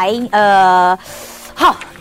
[0.00, 0.98] 白呃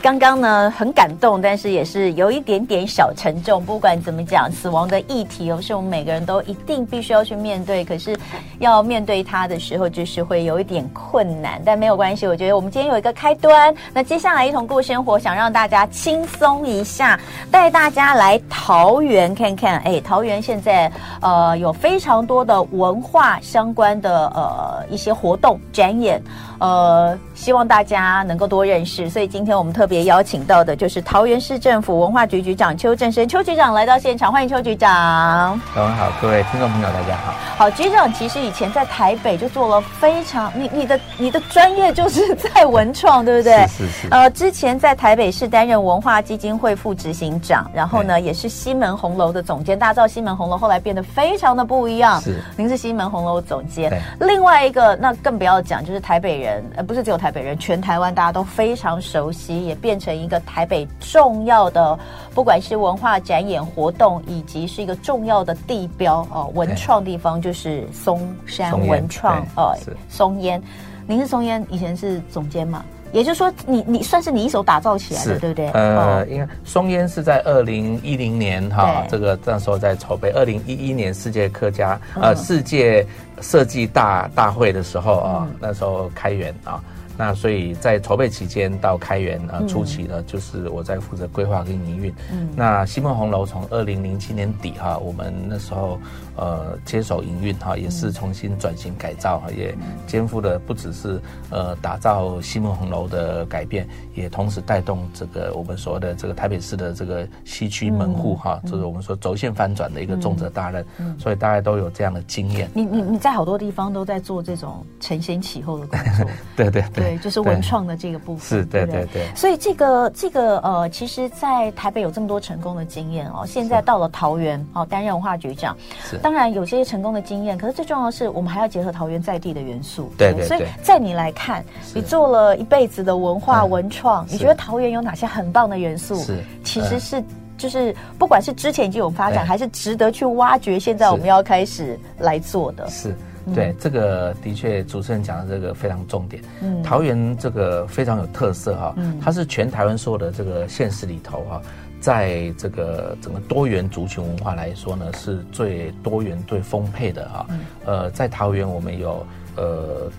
[0.02, 3.64] 刚刚呢很感动，但是也是有一点点小沉重。
[3.66, 7.84] 不管怎么讲，死亡的议题哦，是我们每个人都一定必须要去面对。
[7.84, 8.18] 可是
[8.60, 11.62] 要面对它的时候，就是会有一点困难。
[11.66, 13.76] 但没有关系，我觉得我们今天有一个开端。
[13.94, 17.20] 那接下来一同过生活，想让大家轻松一下，
[17.52, 19.80] 带大家来桃园看看。
[19.80, 20.90] 哎，桃园现在
[21.22, 26.24] 呃有非常多的文化相关的呃一些活动展演。
[26.60, 35.60] 呃，希望大家能够多认识，所以今天我们特别邀请到的就是桃园市政府文化局局长邱正生，邱局长来到现场，欢迎邱局长。
[35.74, 37.34] 各位好，各位听众朋友，大家好。
[37.58, 43.66] 好，局长其实以前在台北就做了非常，你你的你的专业就是在文创，对不对？
[43.68, 44.08] 是是是。
[44.12, 49.78] 呃，之前在台北市担任文化基金会副执行长，然后呢，也是西门红楼的总监。
[49.78, 52.22] 大家知道西门红楼后来变得非常的不一样。
[52.22, 52.40] 是。
[52.56, 53.92] 您是西门红楼总监。
[54.20, 56.64] 另外一个，那更不要讲，就是台北人。
[56.76, 61.98] 呃，不是只有台北人，全台湾大家都非常熟悉，也变成一个台北重要的，
[62.34, 69.76] 不管是文化展演活动，以及是一个重要的地标哦，文创地方就是松山文创哦，
[70.10, 70.62] 松烟。
[71.08, 72.86] 您是松烟以前是总监嘛？
[73.12, 75.70] 也就是说你，你你算是你一手打造起来的，对不对？
[75.72, 83.06] 呃，因为松烟是在二零一零年哈，这个那时候在筹备，二零一一年世界客家呃世界。
[83.42, 86.84] 设计大大会的时候啊，那时候开源啊。
[87.20, 92.14] 那所以在筹备期间到开园啊初期呢，就是我在负责规划跟营运。
[92.32, 96.00] 嗯，那西门红楼从二零零七年底哈，我们那时候
[96.40, 99.76] 呃接手营运哈，也是重新转型改造哈，也
[100.08, 110.86] 肩负的不只是呃打造西门红楼的改变，也同时带动这个我们所谓的这个台北市的这个西区门户哈，就是我们说轴线翻转的一个重责大任。
[110.98, 112.70] 嗯，所以大家都有这样的经验。
[112.74, 116.26] 你你你在好多地方都在做这种承先启后的工作。
[116.56, 117.04] 对对对。
[117.04, 119.28] 对，就是文创的这个部分，是对对对。
[119.36, 130.12] 所以这个这个呃，其实，在台北有这么多成功的经验哦，现在到了桃园哦，担任文化局长，是当然有这些成功的经验，可是最重要的是，我们还要结合桃园在地的元素。
[130.16, 130.46] 对对。
[130.46, 136.16] 所以在你来看，你做了一辈子的文化文创，你觉得桃园有哪些很棒的元素？
[136.18, 137.24] 是，其实是
[137.58, 142.88] 就是不管是之前已经有发展，还是值得去挖掘，现在我们要开始来做的。
[142.92, 143.16] 是。
[143.56, 146.44] 对，这个的确，主持人讲的这个非常重点。
[146.62, 151.60] 嗯，桃园这个非常有特色哈，嗯，它是全台湾所有的这个县市里头哈，
[152.00, 157.48] 在这个整个多元族群文化来说呢，是最多元、最丰沛的哈。
[157.86, 160.12] 呃，在桃园我们有呃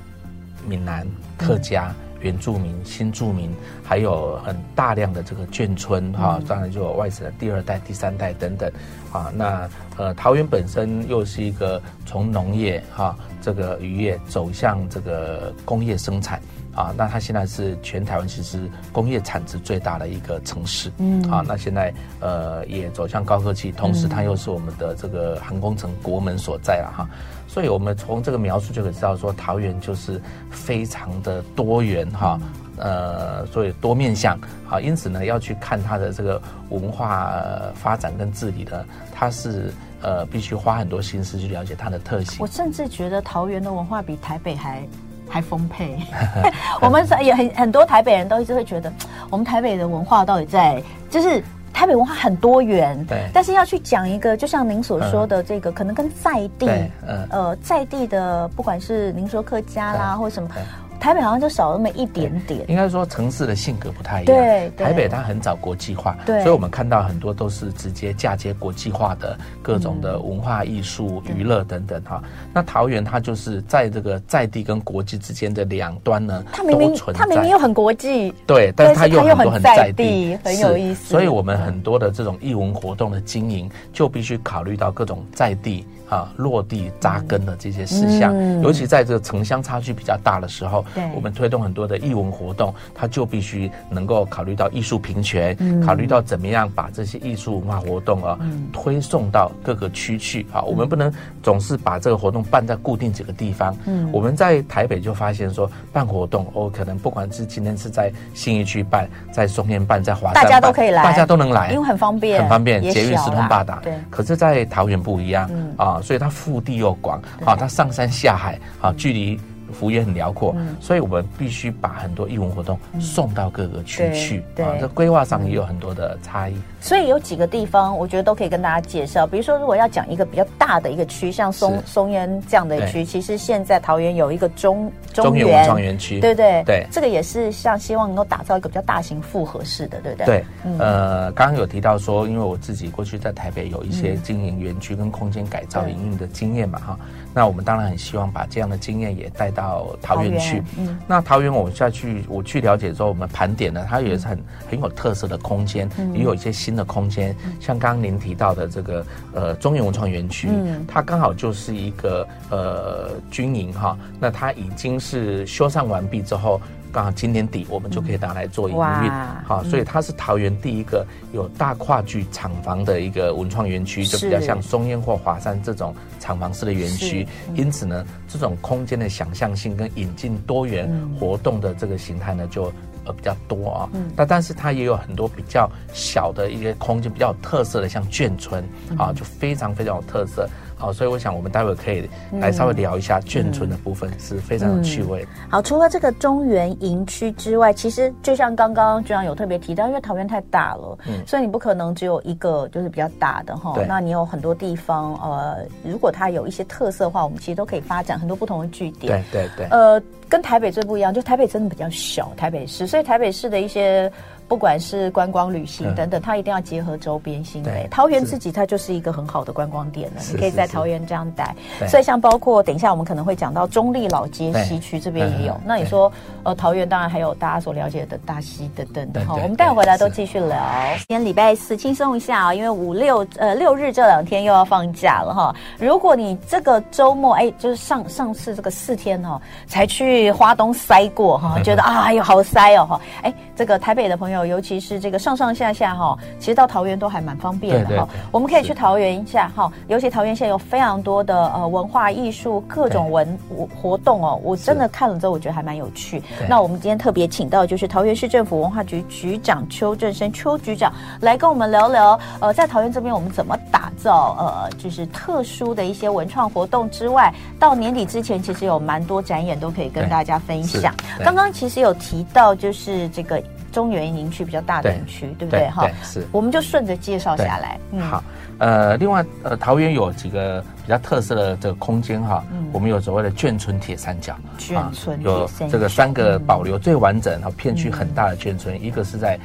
[0.67, 1.07] 闽南
[1.39, 1.95] 客家。
[2.23, 3.51] 原住民、新住民，
[3.83, 8.71] 还有很大量的这个眷村哈，当然就有外省的第二代、第三代等等
[9.11, 9.33] 啊。
[9.35, 16.43] 那呃，桃园本身又是一个从农业哈，这个渔业走向这个工业生产
[16.75, 16.95] 啊。
[16.97, 21.45] 那它现在是全台湾其实工业产值最大的一个城市，嗯啊。
[21.47, 27.09] 那现在呃也走向高科技，同时它又是我们的这个航空城国门所在了哈。
[27.49, 30.23] 所以，我们从这个描述就可以知道，说桃园就是
[30.53, 32.39] 非常的多元哈，
[32.77, 34.39] 呃，所以多面向
[34.69, 37.35] 啊，因此呢，要去看它的这个文化
[37.75, 42.37] 发展跟治理的，它是呃必须花很多心思去了解它的特性。
[42.39, 44.87] 我甚至觉得桃园的文化比台北还
[45.31, 45.97] 还丰沛。
[46.83, 48.93] 我们也很很多台北人都一直会觉得，
[49.31, 51.43] 我们台北的文化到底在就是。
[51.73, 56.67] 台北文化很多元，对，但是要去讲一个，就像您所说的这个，嗯、可能跟在地，
[57.07, 60.51] 嗯、呃，在地的，不管是您说客家啦，或者什么。
[61.01, 62.61] 台北好像就少那么一点点。
[62.69, 64.37] 应该说城市的性格不太一样。
[64.37, 72.23] 对，台北它很早国际化，对，所以我们看到很多都是直接嫁接国际化的各种的文化艺术、娱乐等等哈。
[72.53, 81.09] 那桃园它就是在这个在地跟国际之间的两端呢，它明明它明明又很国际，对，但是它又很多很在地，很有意思。
[81.09, 85.87] 所以我们很多的这种艺文活动的经营，就必须考虑到各种在地。
[86.11, 100.61] 啊，落地扎根的这些事项，嗯、尤其在这个城乡差距比较大的时候，对我们推动很多的艺文活动，它就必须能够考虑到艺术平权，嗯、考虑到怎么样把这些艺术文化活动啊、嗯、推送到各个区去啊。
[100.63, 101.13] 我们不能
[101.43, 103.77] 总是把这个活动办在固定几个地方。
[103.87, 113.79] 嗯，我们在台北就发现说，办活动哦，可能不管是今天是在信义区办，在松烟办，在华山办，大家都可以来，大家都能来，因为很方便，很方便，捷运四通八达。
[113.83, 116.03] 对，可是，在桃园不一样、嗯、啊。
[116.03, 119.39] 所以它腹地又广，啊，它上山下海，啊，距离
[119.73, 124.43] 幅也很辽阔，嗯、所以我们必须把很多义文活动送到各个区去。
[124.55, 126.55] 对，这规划上也有很多的差异。
[126.81, 129.27] 所以有几个地方，我觉得都可以跟大家介绍。
[129.27, 136.63] 比如说，如果要讲一个比较大的一个区，像松松烟这样的区，其实现在桃园有一个中中原文创园区，对对。
[136.65, 140.27] 对，这个也是像希望能够打造一个比较大型复合式的，对不对？
[140.27, 140.45] 对，
[140.79, 146.99] 呃，刚刚有提到说，因为我自己过去在台北有一些经营园区跟空间改造营运的经验嘛，哈，
[147.35, 150.63] 那我们当然很希望把这样的经验也带到桃园去。
[150.79, 156.71] 嗯，那桃园我下去我去了解之后，我们盘点了，它也是很很有特色的空间，也有一些新。
[156.71, 159.05] 新的空间，像刚刚您提到的这个
[159.35, 166.61] 呃中原文创园区，嗯，它刚好就是一个呃军营哈，那它已经是修缮完毕之后，
[166.93, 169.11] 刚好今年底我们就可以拿来做营运，
[169.45, 182.73] 好，所以它是桃园第一个有大跨距厂房的一个文创园区，就比较像松烟或华山这种厂房式的园区，因此呢，这种空间的想象性跟引进多元活动的这个形态呢，就。
[183.03, 188.63] 呃，比较多啊，嗯，但但是它也有很多比较小的一些空间，比较有特色的，像眷村
[188.99, 190.47] 啊，就非常非常有特色。
[190.81, 192.09] 好，所以我想我们待会可以
[192.41, 195.27] 来稍微聊一下眷村的部分，是非常有趣味。
[195.51, 203.79] 好，除了这个中原营区之外，其实就像刚刚局长有特别提到，因为桃园太大了，嗯，所以你不可能只有一个就是比较大的哈。
[203.87, 209.23] 那你有很多地方，呃，如果它有一些特色的话，我们其实都可以发展很多不同的据点。
[209.31, 209.67] 对对对。
[209.67, 214.11] 呃，跟台北最不一样，就台北真的比较小，台北市，所以台北市的一些。
[214.51, 217.71] 不管是观光旅行等等，它一定要结合周边新的。
[217.89, 221.55] 桃园自己它就是一个很好的观光点了，你可以在桃园这样待。
[221.87, 225.57] 所以像包括等一下我们可能会讲到中立老街西区这边也有。
[225.65, 226.11] 那你说
[226.43, 230.59] 呃桃园当然还有大家所了解的大溪等等的哈，我们待会回来都继续聊。
[230.97, 235.55] 今天礼拜四轻松一下啊，因为五六呃六日这两天又要放假了哈。
[235.79, 244.40] 如果你这个周末哎就是上上次这个四天哈才去花东塞过哈， 觉得啊哎呦好塞哦哈，哎这个台北的朋友。
[244.45, 248.09] 尤其是这个上上下下哈，其实到桃园都还蛮方便的哈。
[248.31, 253.39] 我们可以去桃园一下哈，尤其桃园现在有非常多的呃文化艺术各种文
[253.81, 256.23] 活动哦，我真的看了之后我觉得还蛮有趣。
[256.49, 270.95] 那我们今天特别请到就是桃园市政府文化局局长邱正生邱局长来跟我们聊聊呃，在桃园这边我们怎么打造呃就是特殊的一些文创活动之外，到年底之前其实有蛮多展演都可以跟大家分享。
[271.25, 273.43] 刚刚其实有提到就是这个。
[273.73, 275.69] 中原营区比较大的营区，对不对？
[275.71, 276.27] 哈，是。
[276.33, 277.79] 我们就顺着介绍下来。
[277.93, 278.25] 嗯好，
[278.59, 289.39] 呃，另外，呃，桃园有几个比较特色的这个空间哈，我们有所谓的眷村铁三角，眷村有这个三个保留最完整，然后片区很大的眷村，一个是在。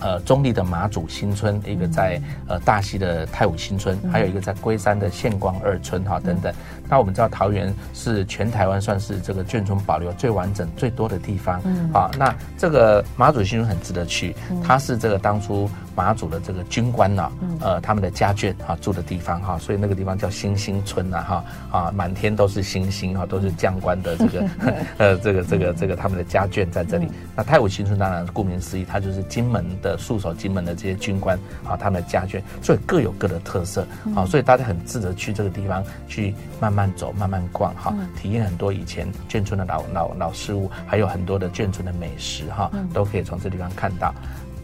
[0.00, 6.52] 呃，中立的马祖新村，一个在呃大溪的太武新村，还有一个在龟山的县光二村哈等等。
[6.88, 11.60] 那我们知道桃园是全台湾算是这个眷村保留最完整最多的地方。
[11.64, 15.70] 嗯，好，那这个马祖新村很值得去，它是这个当初
[16.00, 17.30] 马祖的这个军官呐，
[17.60, 24.48] 呃，他们的家眷哈住的地方哈，所以那个地方叫星星村呐哈啊，满天都是星星哈，都是将官的这个
[24.96, 27.06] 呃这个这个这个他们的家眷在这里。
[27.36, 29.96] 那太武新村当然顾名思义，它就是金门的。
[30.00, 33.86] 戍守金门的这些军官啊，他们的家眷，所以各有各的特色
[34.16, 44.14] 啊，所以大家很值得去这个地方去慢慢走、慢慢逛哈，体验很多以前眷村的老老老事物，还有很多的眷村的美食哈，都可以从这地方看到。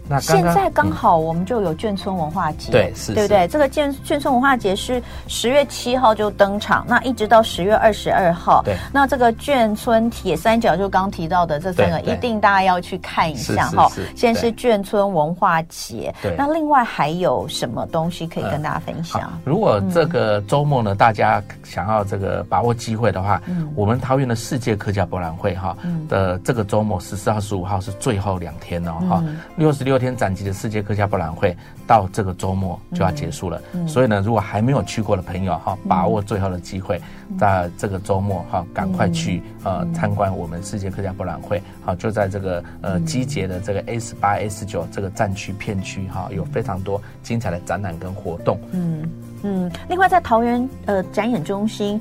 [0.08, 3.48] 那现在刚好我们就有眷村文化节，对，是，对不对？
[3.48, 8.62] 这个眷眷村文化节是十月七号就登场，那一直到十月二十二号。
[8.64, 13.90] 对，那这个眷村铁三角就刚提到的这三个，一定大家要去看一下哈。
[14.14, 16.36] 现在是眷村文化节，对。
[16.38, 19.36] 那另外还有什么东西可以跟大家分享？
[19.44, 23.42] 如果这个周末呢，大家想要这个把握机会的话，
[23.74, 25.76] 我们桃园的世界客家博览会哈
[26.08, 29.24] 的这个周末十四号、十五号是最后两天哦哈，
[29.56, 29.95] 六十六。
[29.96, 37.00] 昨天展期的世界客家博览会到这个周末就要结束了，嗯、所以呢，如果还没有去过的朋友哈，把握最后的机会，
[37.38, 48.60] 在这个周末哈，赶快去呃参观我们世界客家博览会，好，就在这个呃集结的这个 A 十八、A 十九这个战区片区哈，有非常多精彩的展览跟活动。
[48.72, 49.02] 嗯
[49.44, 51.98] 嗯，另外在桃园呃展演中心。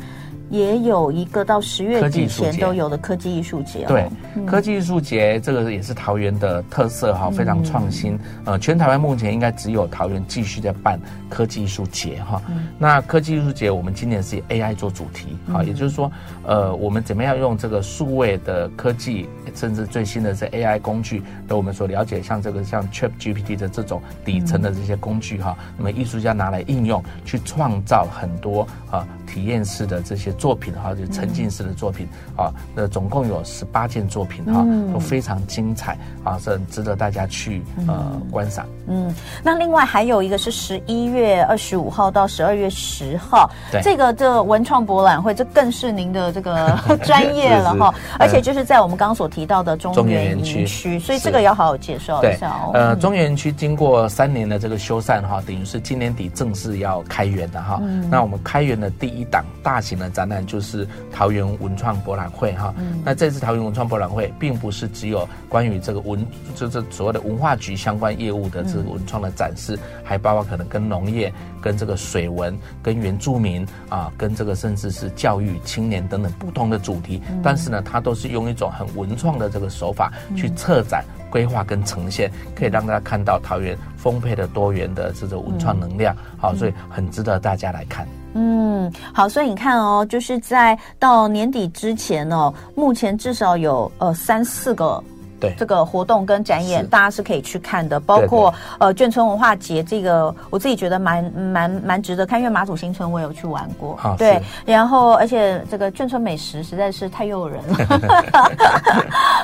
[0.50, 4.08] 也有一个到十月底前都有的科技艺术节，对，
[4.46, 8.18] 科技艺术节这个也是桃园的特色哈，非常创新。
[8.46, 11.00] 呃，全台湾目前应该只有桃园继续在办
[11.30, 12.40] 科技艺术节哈。
[12.78, 16.12] 那科技艺术节我们今年是以 AI 做主题，哈，也就是说，
[16.46, 30.35] 呃，我们怎么样用这个数位的科技，甚至最新的这 AI 工具，的我们所了解，像这个像 ChatGPT 的这种底层的这些工具哈，那么艺术家拿来应用，去创造很多啊体验式的这些。
[30.36, 38.66] 作品哈，就沉浸式的作品啊，那总共有十八件作品哈，都非常精彩啊，是很值得大家去呃观赏。
[38.88, 39.14] 嗯，
[39.44, 52.72] 那另外还有一个是十一月二十五号到十二月十号，对，这个这文创博览会，这更是您的这个 专业了哈， 而且就是在我们刚刚所提到的中原园区，所以这个要好好介绍一下哦。
[52.74, 57.82] 呃，中原园区经过三年的这个修缮哈，等于是今年底正式要开园的哈。
[58.10, 62.74] 那我们开园的第一档大型的展览就是桃园文创博览会哈。
[63.04, 77.22] 那这次桃园文创博览会并不是只有关于这个文，就是所谓的文化局相关业务的这个文创的展示，还包括可能跟农业、跟这个水文、跟原住民啊、跟这个甚至是教育、青年等等不同的主题。
[77.44, 81.04] 但是呢，它都是用一种很文创的这个手法去策展。
[81.32, 88.08] 规划跟呈现，可以让大家看到桃园丰沛的多元的这种文创能量，好、嗯，所以很值得大家来看。
[88.36, 95.04] 嗯，好，所以你看哦，就是在到年底之前哦，目前至少有呃三四个。
[95.38, 108.52] 对这个活动跟展演，大家是可以去看的，包括呃眷村文化节，这个我自己觉得蛮蛮蛮值得看，因为马祖新村我有去玩过，哦、对，然后而且这个眷村美食实在是太诱人了，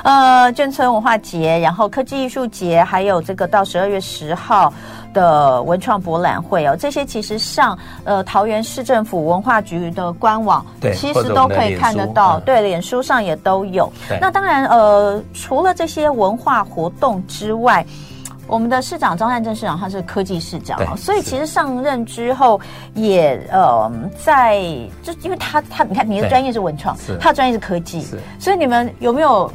[0.02, 4.72] 呃，眷村文化节，然后科技艺术节，还有这个到十二月十号。
[5.12, 13.90] 的文创博览会哦，这些其实上呃桃园市政府文化局的官网，对，其实都可以看得到，对，脸书上也都有。
[14.20, 17.84] 那当然呃，除了这些文化活动之外，
[18.46, 22.60] 我们的市长张善政市长他是科技市长，所以其实上任之后
[22.94, 23.90] 也呃
[24.22, 24.60] 在
[25.02, 28.06] 就因为他他你看你的专业是文创，他的专业是科技，
[28.38, 29.50] 所以你们有没有？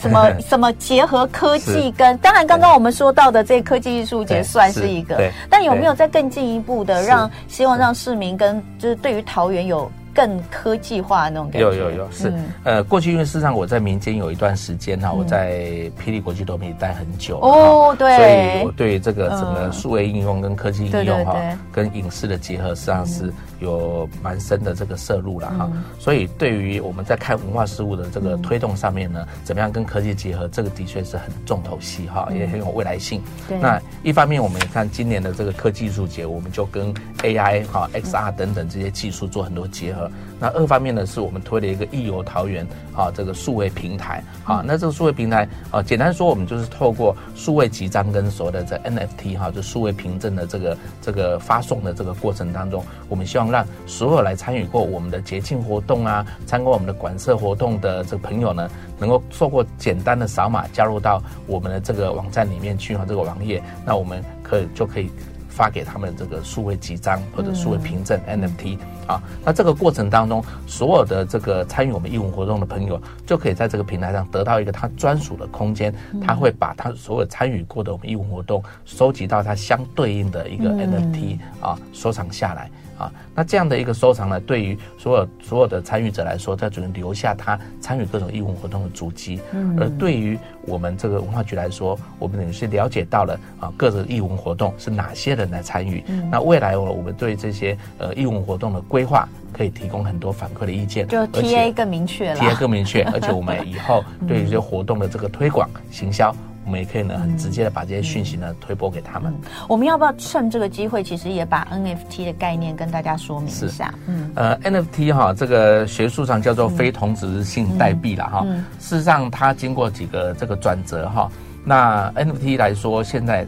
[0.00, 5.16] 什么 什么结合科技跟当然刚刚我们说到的这科技艺术节算是一个，
[5.50, 11.68] 但有没有再更进一步的让希望让市民跟就是对于桃园有更科技化的那种感觉？
[11.68, 12.32] 有有有是
[12.64, 15.62] 呃过去因为事实上我在民间有一段时间哈，我在
[16.04, 21.36] 霹雳国际多媒体待很久哦，对，所以我对这个整个数位应用跟科技应用哈
[21.70, 23.32] 跟影视的结合实际上是。
[23.60, 33.20] 有蛮深的这个摄入了哈，所以对于我们在看文化事物的这个推动上面呢，怎么样跟科技结合，这个的确是很重头戏哈，也很有未来性。
[33.48, 33.58] 对。
[33.58, 36.94] 那一方面，我们也看今年的这个科技艺术节，我们就跟
[37.24, 40.07] AI 哈、XR 等等这些技术做很多结合。
[40.38, 44.62] 那二方面呢，是我们推了一个艺游桃园啊，这个数位平台啊。
[44.64, 53.48] 那这个数位平台啊，简单说，我们就是透过数位集章跟所谓的这 NFT 哈，就数位凭证的这个这个发送的这个过程当中，我们希望。
[53.48, 65.10] 让所有来参与过我们的节庆活动啊，参观我们的馆舍活动的这个朋友呢，能够透过简单的扫码加入到我们的这个网站里面去，和这个网页，那我们可以就可以
[65.58, 69.20] 发给他们这个数位集章或者数位凭证 NFT 啊。
[69.44, 75.92] 那这个过程当中，所有的这个参与我们义文活动的朋友，就可以在这个平台上得到一个他专属的空间，
[76.24, 82.70] 他会把他所有参与过的我们义文活动收集到他相对应的一个 NFT 啊，收藏下来。
[82.98, 89.40] 啊，那这样的一个收藏呢，对于所有所有的参与者来说，他只能留下他参与各种义务活动的足迹。
[89.52, 96.02] 嗯，而对于我们这个文化局来说，我们等于是了解到了啊，各种义务活动是哪些人来参与。
[96.08, 106.34] 嗯，那未来我我们对这些呃义务活动的规划，可以提供很多反馈的意见，就 TA 更明确了，TA 更明确，而且我们以后 对于这些活动的这个推广行销。
[106.68, 109.32] 我们也可以呢，很直接的把这些讯息呢推播给他们。
[109.66, 113.94] 我们要不要趁这个机会，其实也把 NFT 的概念跟大家说明一下？
[114.06, 118.46] 嗯，呃，NFT 哈，这个学术上叫做非同质性代币了哈。
[118.78, 121.30] 事实上，它经过几个这个转折哈。
[121.64, 123.46] 那 NFT 来说，现在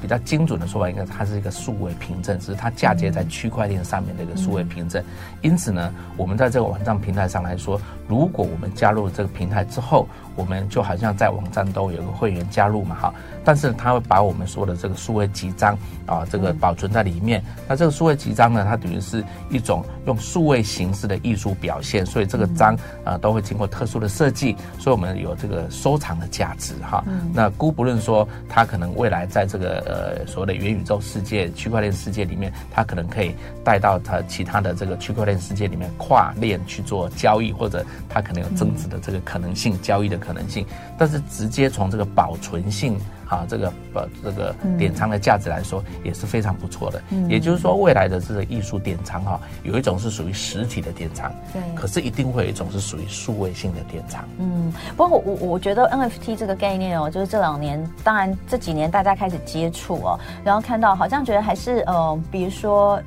[0.00, 5.02] 比较精准的说法，应该它是一个数位凭证，只是它嫁接在区块链上面的一个数位凭证。
[5.42, 17.42] 因此呢，我们在这个网站平台上来说，如果我们加入这个平台之后，我们就好像在网站都有个会员加入嘛，哈，但是他会把我们说的这个数位集章啊，这个保存在里面。
[17.68, 27.04] 那这个数位集章呢，它等于是一种用数位形式的艺术表现，所以这个章啊都会经过特殊的设计，所以我们有这个收藏的价值哈。
[27.34, 40.30] 那姑不论说它可能未来在这个呃所谓的元宇宙世界、区块链世界里面，它可能可以带到它其他的这个区块链世界里面跨链去做交易，或者它可能有增值的这个可能性，交易的可能。
[40.30, 40.64] 可能性，
[40.96, 42.96] 但是直接从这个保存性
[43.30, 47.00] 啊，这个呃这个典藏的价值来说，也是非常不错的。
[47.10, 54.24] 嗯，也就是说，未来的这个艺术典藏哈，有一种是属于实体的典藏，对，可是一定会有一种是属于数位性的典藏。
[54.38, 63.00] 嗯，不过我我觉得 NFT 这个概念哦，就是这两年，当然这几年大家开始接触哦，然后看到好像觉得还是呃，比如说。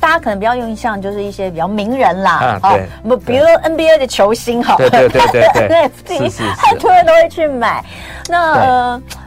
[0.00, 7.84] 大家可能比较有印象就是一些比较名人啦，啊，对，不，比如说 NBA 的球星哈，对对对对对， NFT， 很多人都会去买。
[8.28, 9.20] 那呃，他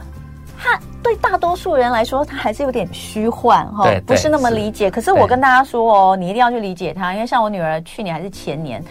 [1.04, 4.90] 对大多数人来说，他还是有点虚幻哈，不是那么理解。
[4.90, 8.82] 可是我跟大家说哦，你一定要去理解他，因为像我女儿去年还是前年。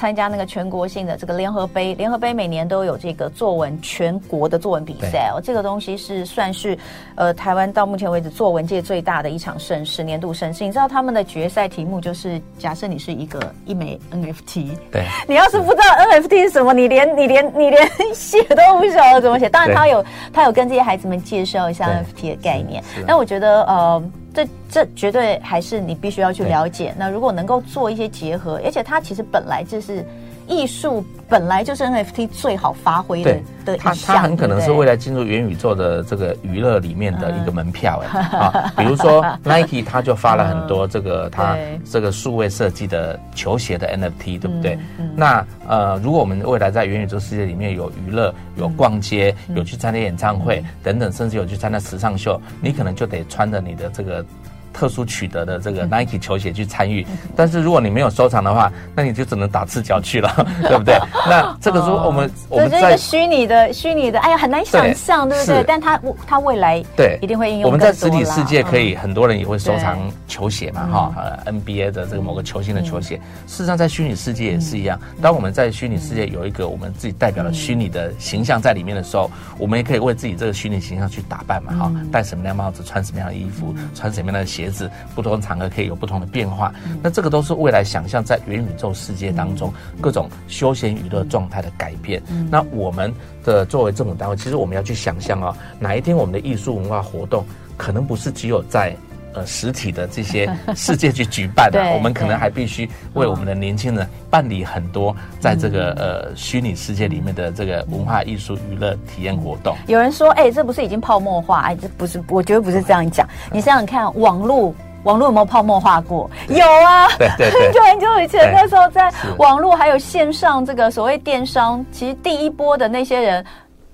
[0.00, 5.30] 参加那个全国性的这个联合杯，联合杯每年都有这个作文全国的作文比赛。
[5.30, 6.76] 哦，这个东西是算是
[7.16, 10.64] 呃台湾到目前为止作文界最大的一场盛事，年度盛事。
[10.64, 19.50] 你知道他们的决赛题目就是，假设你是一个一枚 NFT，对，你要是不知道 NFT 是什么，你连你连你连写都不晓得怎么写。
[19.50, 20.02] 当然他有
[20.32, 24.02] 他有跟这些孩子们介绍一下 NFT 的概念，但我觉得呃。
[24.32, 26.94] 这这绝对还是你必须要去了解。
[26.98, 30.04] 那如果能够做一些结合，而且它其实本来就是
[30.50, 33.94] 艺术，本来就是 NFT 最好发挥的的一项。
[33.94, 41.56] 它它很可能是未来进入元宇宙的这个娱乐里面的一个门票哎啊，比如说 Nike 它就发了很多这个它
[41.88, 44.76] 这个数位设计的球鞋的 NFT，对不对？
[45.14, 54.24] 那呃，如果我们未来在元宇宙世界里面有娱乐、有逛街、有去参加演唱会等等，甚至有去参加时尚秀，你可能就得穿着你的这个。
[54.72, 60.98] 特殊取得的这个 Nike 球鞋去参与，但是如果你没有收藏的话，那你就只能打赤脚去了， 对不对？
[61.28, 65.64] 那这个是我们我们在虚拟的虚拟的，哎呀，很难想象，对不对？
[65.66, 67.66] 但它它未来对一定会应用。
[67.66, 69.98] 我们在实体世界可以，很多人也会收藏
[70.28, 73.16] 球鞋嘛，哈，呃，NBA 的这个某个球星的球鞋。
[73.46, 74.98] 事实上，在虚拟世界也是一样。
[75.20, 84.59] 当我们在虚拟世界有一个我们自己代表的虚拟的形象在里面的时候，我们也可以为自己这个虚拟形象去打扮嘛，哈，戴什么样帽子，穿什么样的衣服，穿什么样的鞋。
[84.60, 92.22] 鞋子不同场合可以有不同的变化，那这个都是未来想象在元宇宙世界当中各种休闲娱乐状态的改变。
[92.50, 93.12] 那我们
[93.42, 97.44] 的作为政府单位，其实我们要去想象哦，哪一天我们的艺术文化活动
[97.76, 98.94] 可能不是只有在
[99.34, 109.76] 呃实体的这些 世界去举办的，我们可能还必须为我们的年轻人办理很多在这个呃虚拟世界里面的这个文化艺术娱乐体验活动。
[109.86, 111.60] 有人说，哎、欸，这不是已经泡沫化？
[111.62, 113.28] 哎，这不是，我觉得不是这样讲。
[113.52, 116.30] 你想想看，网络网络有没有泡沫化过？
[116.48, 123.44] 有啊，对对对，很久 很久以前那时候，在网络还有线上这个所谓电商，其实第一波的那些人。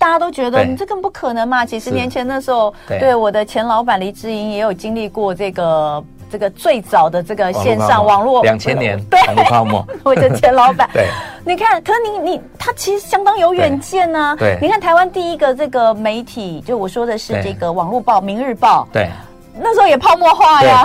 [0.07, 1.67] 大家都觉得你这更不可能嘛？
[1.67, 9.85] 几十年前那时候，对我的前老板黎智英也有经历过这个这个最早的这个线上网络两千年对泡沫。
[10.05, 11.09] 我的前老板， 对，
[11.45, 14.37] 你看，可是你你他其实相当有远见呐。
[14.39, 19.11] 对，你看台湾第一个这个媒体，就我说的是这个网络报《明日报》，对，
[19.59, 20.85] 那时候也泡沫化呀。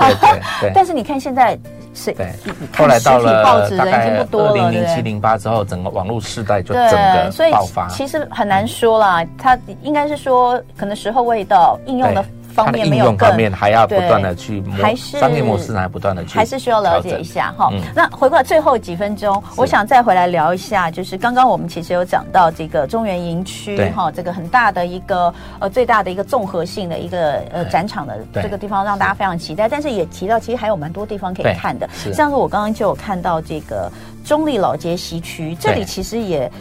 [0.59, 1.55] 对， 但是你看现在。
[1.93, 2.33] 是，对。
[2.77, 7.87] 后来到了大概二零零七零八之后，整个网络时代就整个爆发。
[7.89, 13.31] 其实很难说啦，它应该是说可能时候未到，应用的方面没有更。
[13.55, 17.71] 还要不断的去，还是商业模式还不断的去，还是需要了解一下哈。
[17.95, 29.67] 那回过来最后几分钟，我想再回来聊一下，就是刚刚我们其实有讲到这个中原营区哈，这个很大的一个呃最大的一个综合性的一个呃展场的这个地方，让大家非常期待。
[29.69, 31.89] 但是也提到，其实还有蛮多地方可以看的。
[32.13, 33.89] 像是我刚刚就有看到这个
[34.25, 36.51] 中立老街西区，这里其实也。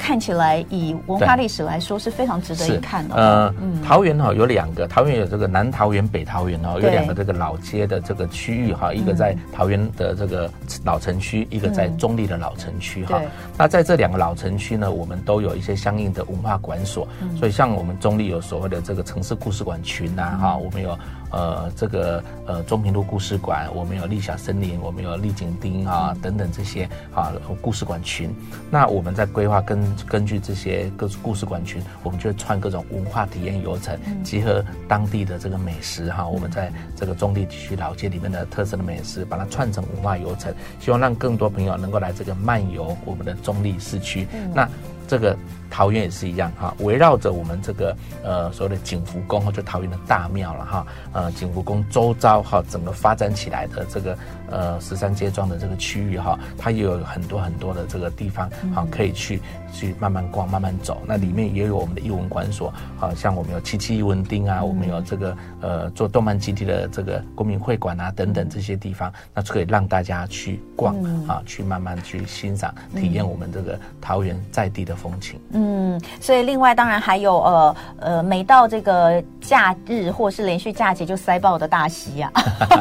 [0.00, 3.14] 看起来以文化历史来说是非常值得一看的。
[3.14, 3.54] 呃，
[3.86, 10.50] 桃园哈有两个，桃园有这个南桃园、北桃园哦，有两个这个老街的这个区域哈，一个在桃园的这个
[10.84, 13.20] 老城区，一个在中立的老城区哈。
[13.58, 17.06] 那在这两个老城区呢，我们都有一些相应的文化馆所，
[17.38, 20.98] 所以像我们中立有所谓的这个城市故事馆群呐哈，我们有。
[21.30, 28.34] 呃，这个呃中平路故事馆，我们有丽小森林，我们有丽景町啊等等这些啊故事馆群。
[28.70, 44.26] 那我们在规划根根据这些各故事馆群，我们就会串各种文化体验游程，结合当地的这个美食哈，我们在这个中立地区老街里面的特色的美食，把它串成文化游程，希望让更多朋友能够来这个漫游我们的中立市区。
[44.54, 44.68] 那
[45.06, 45.36] 这个。
[45.70, 54.18] 桃园也是一样哈，围绕着我们这个呃所谓的景福宫或者桃园的大庙了哈，呃景福宫周遭哈整个发展起来的这个
[54.50, 59.40] 呃十三街庄的这个区域哈，它也有很多很多的这个地方哈可以去
[59.72, 75.38] 去慢慢逛慢慢走，那里面也有我们的艺文馆所，好像我们有七七艺文町啊，我们有这个呃做动漫基地的这个公民会馆啊等等这些地方，那就可以让大家去逛啊，去慢慢去欣赏体验我们这个桃园在地的风情。
[75.60, 82.32] 嗯，所以另外当然还有呃呃，每到这个假日或是连续假期就塞爆的大溪啊。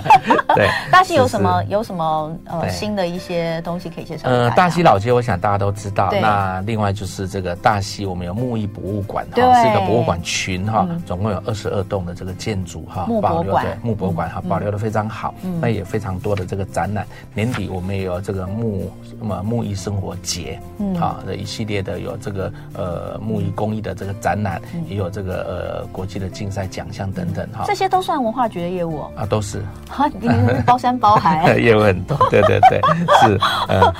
[0.55, 4.29] 对， 大溪有什么有什么呃新的一些东西可以介绍？
[4.29, 6.09] 呃，大溪老街，我想大家都知道。
[6.21, 15.33] 那另外就是这个大溪，我们有木艺博物馆哈，是一个博物馆群哈，总共有二十二栋的这个建筑哈，保留的木博物馆哈，保留的非常好。
[15.59, 17.05] 那也非常多的这个展览。
[17.33, 25.43] 年底我们也有这个木什么木艺生活节，嗯，好的一系列的有这个呃木艺工艺的这个展览，也有这个
[25.81, 27.63] 呃国际的竞赛奖项等等哈。
[27.65, 29.63] 这些都算文化局的业务啊，都是。
[29.89, 30.09] 哈，
[30.65, 32.81] 包山包海， 业务很多，对对对，
[33.21, 33.93] 是呃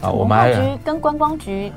[0.00, 1.72] 啊，我们还跟观光局。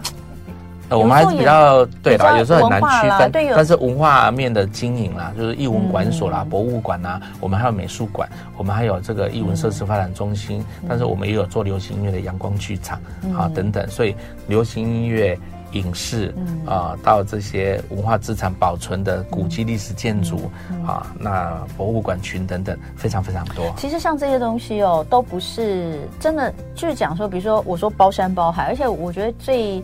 [0.88, 13.00] 呃，我们还是比较对啦，有时候很难区分，但是文化面的经营啦，就是艺文馆所啦、嗯、博物馆啦，我们还有美术馆，我们还有这个艺文设施发展中心，嗯、但是我们也有做流行音乐的阳光剧场
[13.36, 14.16] 啊、嗯、等等，所以
[14.48, 15.36] 流行音乐、
[15.76, 16.34] 影视
[16.66, 20.52] 啊、呃，到这些文化资产保存的古迹历史建筑
[20.86, 23.74] 啊，那博物馆群等等，非常非常多。
[23.78, 29.82] 其实像这些东西哦，都不是真的，就是讲说，比如说我说包山包海，而且我觉得最。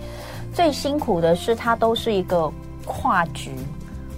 [0.53, 2.51] 最辛苦的是，它都是一个
[2.83, 3.51] 跨局、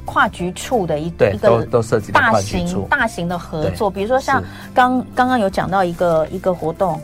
[0.03, 3.87] 跨局处的一个一个都都涉及大型大型的合作。
[3.87, 6.99] 比如说像刚刚刚有讲到一个一个活动，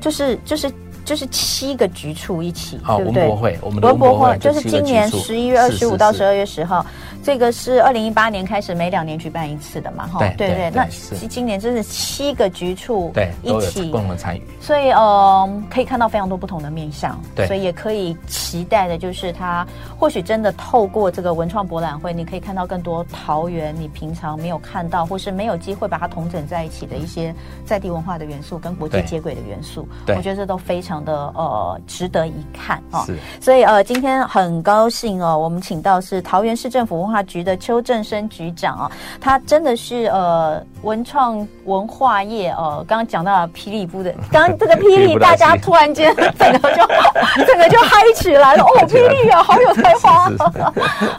[0.00, 0.72] 就是就是
[1.04, 3.22] 就是七个局处一起，对不对？
[3.22, 6.84] 文博会，我们的文博会就是今年十一月二十五到十二月十号。
[7.22, 10.06] 这个是二零一八年开始每两年举办一次的嘛？
[10.06, 10.86] 哈，对对，那
[11.28, 13.92] 今年真是七个局处对一起。
[13.92, 19.66] 共同参与，所以呃可以看到非常多不同的面向，对，所以也可以期待的就是它
[19.98, 27.34] 或许真的透过这个文创博览会，你可以看到更多桃园你平常没有看到或是没有机会把它统整在一起的一些
[27.66, 33.04] 在地文化的元素跟国际接轨的元素，对，我觉得这都非常的呃值得一看啊。
[33.04, 46.86] 是，所以呃今天很高兴哦，我们请到是桃园市政府文化局的邱正生局长啊，他真的是呃文创文化业呃，刚刚讲到霹雳布的，刚刚 这个霹雳大家突然间整个就
[47.44, 50.30] 整个就嗨起来了哦，霹雳啊，好有才华，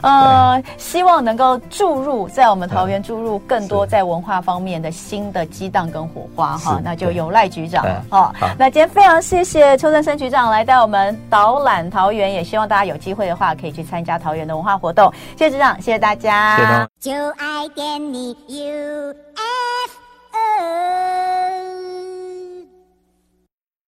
[0.02, 15.80] 呃，希望能够注入在我们桃园注入更多在文化方面的新的激荡跟火花哈，那就有赖局长啊，那今天非常谢谢邱正生局长来带我们导览桃园，也希望大家有机会的话可以去参加桃园的文化活动，谢谢局长。
[15.84, 19.14] 谢谢大家，就爱点你 UFO。